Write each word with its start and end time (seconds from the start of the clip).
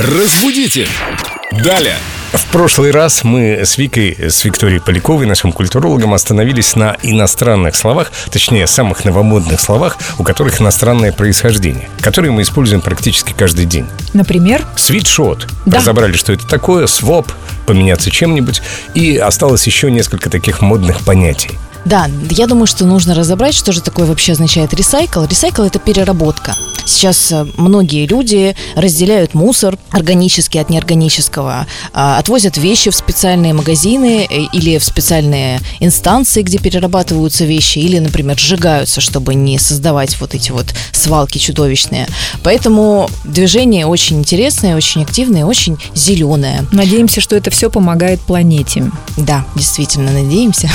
Разбудите! 0.00 0.86
Далее! 1.50 1.96
В 2.32 2.46
прошлый 2.52 2.92
раз 2.92 3.24
мы 3.24 3.62
с 3.64 3.78
Викой, 3.78 4.16
с 4.16 4.44
Викторией 4.44 4.80
Поляковой, 4.80 5.26
нашим 5.26 5.50
культурологом, 5.50 6.14
остановились 6.14 6.76
на 6.76 6.96
иностранных 7.02 7.74
словах, 7.74 8.12
точнее, 8.30 8.68
самых 8.68 9.04
новомодных 9.04 9.60
словах, 9.60 9.98
у 10.18 10.22
которых 10.22 10.60
иностранное 10.60 11.10
происхождение, 11.10 11.88
которые 12.00 12.30
мы 12.30 12.42
используем 12.42 12.80
практически 12.80 13.34
каждый 13.36 13.64
день. 13.64 13.88
Например? 14.14 14.64
Свитшот. 14.76 15.48
Да. 15.66 15.78
Разобрали, 15.78 16.12
что 16.12 16.32
это 16.32 16.46
такое, 16.46 16.86
своп, 16.86 17.32
поменяться 17.66 18.12
чем-нибудь, 18.12 18.62
и 18.94 19.16
осталось 19.16 19.66
еще 19.66 19.90
несколько 19.90 20.30
таких 20.30 20.60
модных 20.60 21.00
понятий. 21.00 21.58
Да, 21.88 22.06
я 22.30 22.46
думаю, 22.46 22.66
что 22.66 22.84
нужно 22.84 23.14
разобрать, 23.14 23.54
что 23.54 23.72
же 23.72 23.80
такое 23.80 24.04
вообще 24.04 24.32
означает 24.32 24.74
ресайкл. 24.74 25.24
Ресайкл– 25.24 25.62
это 25.64 25.78
переработка. 25.78 26.54
Сейчас 26.84 27.32
э, 27.32 27.46
многие 27.56 28.06
люди 28.06 28.56
разделяют 28.74 29.34
мусор 29.34 29.78
органический 29.90 30.60
от 30.60 30.70
неорганического, 30.70 31.66
а, 31.92 32.18
отвозят 32.18 32.56
вещи 32.56 32.90
в 32.90 32.96
специальные 32.96 33.52
магазины 33.52 34.26
э, 34.28 34.44
или 34.54 34.78
в 34.78 34.84
специальные 34.84 35.60
инстанции, 35.80 36.42
где 36.42 36.58
перерабатываются 36.58 37.44
вещи, 37.44 37.78
или, 37.78 37.98
например, 37.98 38.38
сжигаются, 38.38 39.02
чтобы 39.02 39.34
не 39.34 39.58
создавать 39.58 40.18
вот 40.18 40.34
эти 40.34 40.50
вот 40.50 40.74
свалки 40.92 41.36
чудовищные. 41.36 42.06
Поэтому 42.42 43.10
движение 43.24 43.84
очень 43.86 44.20
интересное, 44.20 44.74
очень 44.74 45.02
активное, 45.02 45.44
очень 45.44 45.76
зеленое. 45.94 46.66
Надеемся, 46.72 47.20
что 47.20 47.36
это 47.36 47.50
все 47.50 47.70
помогает 47.70 48.20
планете. 48.20 48.90
Да, 49.18 49.44
действительно, 49.54 50.10
надеемся. 50.10 50.70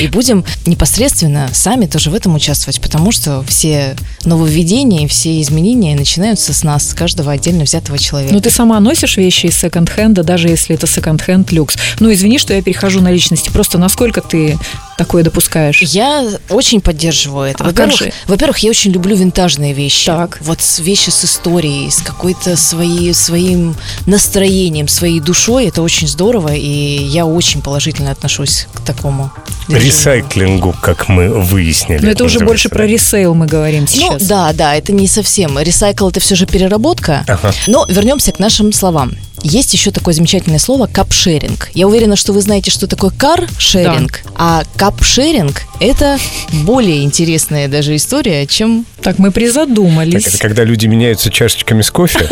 И 0.00 0.06
будем 0.18 0.44
непосредственно 0.66 1.48
сами 1.52 1.86
тоже 1.86 2.10
в 2.10 2.14
этом 2.14 2.34
участвовать, 2.34 2.80
потому 2.80 3.12
что 3.12 3.44
все 3.46 3.94
нововведения 4.24 5.04
и 5.04 5.06
все 5.06 5.40
изменения 5.40 5.94
начинаются 5.94 6.52
с 6.52 6.64
нас, 6.64 6.88
с 6.88 6.92
каждого 6.92 7.30
отдельно 7.30 7.62
взятого 7.62 7.98
человека. 7.98 8.34
Ну, 8.34 8.40
ты 8.40 8.50
сама 8.50 8.80
носишь 8.80 9.16
вещи 9.16 9.46
из 9.46 9.56
секонд-хенда, 9.56 10.24
даже 10.24 10.48
если 10.48 10.74
это 10.74 10.88
секонд-хенд 10.88 11.52
люкс. 11.52 11.76
Ну, 12.00 12.12
извини, 12.12 12.40
что 12.40 12.52
я 12.52 12.62
перехожу 12.62 13.00
на 13.00 13.12
личности. 13.12 13.48
Просто 13.50 13.78
насколько 13.78 14.20
ты 14.20 14.58
такое 14.98 15.22
допускаешь? 15.22 15.80
Я 15.82 16.28
очень 16.50 16.82
поддерживаю 16.82 17.50
это. 17.50 17.64
А 17.64 17.68
Во-первых, 17.68 18.02
во-первых, 18.26 18.58
я 18.58 18.70
очень 18.70 18.90
люблю 18.90 19.16
винтажные 19.16 19.72
вещи. 19.72 20.06
Так. 20.06 20.38
Вот 20.42 20.58
вещи 20.78 21.08
с 21.08 21.24
историей, 21.24 21.90
с 21.90 22.02
какой-то 22.02 22.56
своей, 22.56 23.14
своим 23.14 23.74
настроением, 24.06 24.88
своей 24.88 25.20
душой. 25.20 25.66
Это 25.66 25.80
очень 25.80 26.08
здорово, 26.08 26.52
и 26.54 26.68
я 27.04 27.24
очень 27.24 27.62
положительно 27.62 28.10
отношусь 28.10 28.66
к 28.74 28.80
такому. 28.80 29.30
движению. 29.68 29.86
Ресайклингу, 29.86 30.74
как 30.82 31.08
мы 31.08 31.28
выяснили. 31.28 32.04
Но 32.04 32.10
это 32.10 32.24
уже 32.24 32.40
больше 32.40 32.68
да. 32.68 32.74
про 32.76 32.86
ресейл 32.86 33.34
мы 33.34 33.46
говорим 33.46 33.82
Ну 33.82 33.86
сейчас. 33.86 34.22
да, 34.24 34.52
да, 34.52 34.74
это 34.74 34.92
не 34.92 35.06
совсем. 35.06 35.58
Ресайкл 35.58 36.08
это 36.08 36.20
все 36.20 36.34
же 36.34 36.46
переработка. 36.46 37.24
Ага. 37.28 37.52
Но 37.66 37.86
вернемся 37.88 38.32
к 38.32 38.38
нашим 38.38 38.72
словам. 38.72 39.12
Есть 39.44 39.72
еще 39.72 39.92
такое 39.92 40.14
замечательное 40.14 40.58
слово 40.58 40.86
капшеринг. 40.88 41.70
Я 41.72 41.86
уверена, 41.86 42.16
что 42.16 42.32
вы 42.32 42.40
знаете, 42.40 42.72
что 42.72 42.88
такое 42.88 43.10
каршеринг, 43.10 44.22
а 44.34 44.64
капшеринг 44.88 45.67
это 45.80 46.18
более 46.64 47.02
интересная 47.02 47.68
даже 47.68 47.96
история, 47.96 48.46
чем 48.46 48.84
Так, 49.02 49.18
мы 49.18 49.28
Так 49.28 49.34
призадумались. 49.34 50.26
это 50.26 50.38
когда 50.38 50.64
люди 50.64 50.86
меняются 50.86 51.30
чашечками 51.30 51.82
с 51.82 51.90
кофе? 51.90 52.20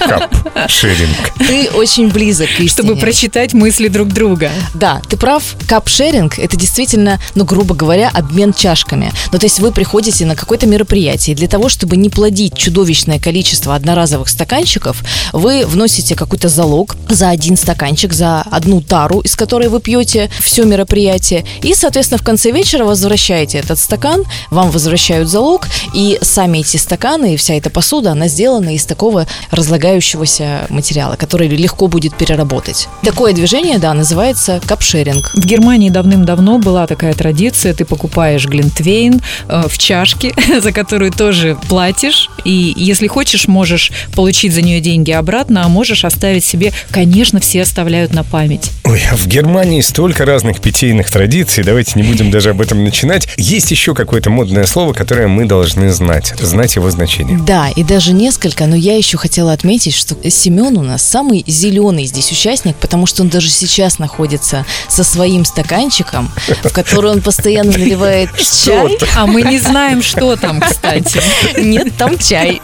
Cup, 0.00 0.34
sharing. 0.68 1.32
ты 1.38 1.70
очень 1.70 2.08
близок 2.10 2.48
к 2.48 2.60
истине. 2.60 2.68
Чтобы 2.68 2.96
прочитать 2.96 3.54
мысли 3.54 3.88
друг 3.88 4.08
друга. 4.08 4.50
Да, 4.74 5.00
ты 5.08 5.16
прав. 5.16 5.42
Капшеринг– 5.68 6.38
это 6.38 6.56
действительно, 6.56 7.20
ну, 7.34 7.44
грубо 7.44 7.74
говоря, 7.74 8.10
обмен 8.12 8.52
чашками. 8.52 9.12
Ну, 9.32 9.38
то 9.38 9.46
есть 9.46 9.60
вы 9.60 9.72
приходите 9.72 10.26
на 10.26 10.36
какое-то 10.36 10.66
мероприятие, 10.66 11.34
и 11.34 11.36
для 11.36 11.48
того, 11.48 11.68
чтобы 11.68 11.96
не 11.96 12.08
плодить 12.10 12.56
чудовищное 12.56 13.18
количество 13.18 13.74
одноразовых 13.74 14.28
стаканчиков, 14.28 15.02
вы 15.32 15.64
вносите 15.66 16.14
какой-то 16.14 16.48
залог 16.48 16.96
за 17.08 17.28
один 17.30 17.56
стаканчик, 17.56 18.12
за 18.12 18.42
одну 18.42 18.80
тару, 18.80 19.20
из 19.20 19.36
которой 19.36 19.68
вы 19.68 19.80
пьете 19.80 20.30
все 20.40 20.64
мероприятие, 20.64 21.44
и, 21.62 21.74
соответственно, 21.74 22.18
в 22.18 22.22
конце 22.24 22.50
вечера 22.50 22.79
возвращаете 22.84 23.58
этот 23.58 23.78
стакан, 23.78 24.24
вам 24.50 24.70
возвращают 24.70 25.28
залог, 25.28 25.68
и 25.94 26.18
сами 26.22 26.58
эти 26.58 26.76
стаканы 26.76 27.34
и 27.34 27.36
вся 27.36 27.54
эта 27.54 27.70
посуда, 27.70 28.12
она 28.12 28.28
сделана 28.28 28.74
из 28.74 28.84
такого 28.84 29.26
разлагающегося 29.50 30.66
материала, 30.68 31.16
который 31.16 31.48
легко 31.48 31.86
будет 31.86 32.16
переработать. 32.16 32.88
Такое 33.02 33.32
движение, 33.32 33.78
да, 33.78 33.94
называется 33.94 34.60
капшеринг. 34.66 35.32
В 35.34 35.44
Германии 35.44 35.90
давным-давно 35.90 36.58
была 36.58 36.86
такая 36.86 37.14
традиция, 37.14 37.74
ты 37.74 37.84
покупаешь 37.84 38.46
глинтвейн 38.46 39.20
э, 39.48 39.62
в 39.68 39.78
чашке, 39.78 40.34
за 40.60 40.72
которую 40.72 41.12
тоже 41.12 41.56
платишь, 41.68 42.30
и 42.44 42.72
если 42.76 43.06
хочешь, 43.06 43.48
можешь 43.48 43.92
получить 44.14 44.54
за 44.54 44.62
нее 44.62 44.80
деньги 44.80 45.10
обратно, 45.10 45.64
а 45.64 45.68
можешь 45.68 46.04
оставить 46.04 46.44
себе, 46.44 46.72
конечно, 46.90 47.40
все 47.40 47.62
оставляют 47.62 48.12
на 48.12 48.24
память. 48.24 48.70
Ой, 48.84 49.02
а 49.10 49.16
в 49.16 49.26
Германии 49.26 49.80
столько 49.80 50.24
разных 50.24 50.60
питейных 50.60 51.10
традиций, 51.10 51.64
давайте 51.64 51.92
не 51.96 52.02
будем 52.02 52.30
даже 52.30 52.50
об 52.50 52.60
этом 52.70 52.84
начинать. 52.84 53.28
Есть 53.36 53.70
еще 53.70 53.94
какое-то 53.94 54.30
модное 54.30 54.64
слово, 54.64 54.92
которое 54.92 55.26
мы 55.26 55.44
должны 55.44 55.90
знать, 55.92 56.32
знать 56.40 56.76
его 56.76 56.90
значение. 56.90 57.38
Да, 57.38 57.68
и 57.74 57.82
даже 57.82 58.12
несколько, 58.12 58.66
но 58.66 58.76
я 58.76 58.96
еще 58.96 59.18
хотела 59.18 59.52
отметить, 59.52 59.94
что 59.94 60.16
Семен 60.30 60.78
у 60.78 60.82
нас 60.82 61.02
самый 61.02 61.42
зеленый 61.46 62.04
здесь 62.06 62.30
участник, 62.30 62.76
потому 62.76 63.06
что 63.06 63.22
он 63.22 63.28
даже 63.28 63.50
сейчас 63.50 63.98
находится 63.98 64.64
со 64.88 65.02
своим 65.02 65.44
стаканчиком, 65.44 66.30
в 66.62 66.72
который 66.72 67.10
он 67.10 67.22
постоянно 67.22 67.72
наливает 67.72 68.30
чай. 68.64 68.96
А 69.16 69.26
мы 69.26 69.42
не 69.42 69.58
знаем, 69.58 70.02
что 70.02 70.36
там, 70.36 70.60
кстати. 70.60 71.20
Нет, 71.58 71.96
там 71.96 72.18
чай. 72.18 72.60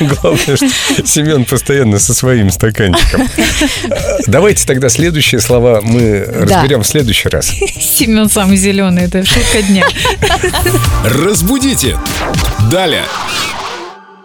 Главное, 0.00 0.56
что 0.56 1.06
Семен 1.06 1.44
постоянно 1.46 1.98
со 1.98 2.12
своим 2.12 2.50
стаканчиком. 2.50 3.28
Давайте 4.26 4.66
тогда 4.66 4.88
следующие 4.88 5.40
слова 5.40 5.80
мы 5.82 6.20
разберем 6.20 6.82
в 6.82 6.86
следующий 6.86 7.28
раз. 7.28 7.50
Семен 7.80 8.28
самый 8.28 8.56
зеленый, 8.56 9.05
это 9.06 9.24
шутка 9.24 9.62
дня. 9.62 9.86
Разбудите! 11.04 11.96
Далее! 12.70 13.04